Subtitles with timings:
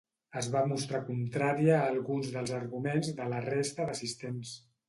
[0.39, 4.61] Es va mostrar contrària a alguns dels arguments de la resta d'assistents.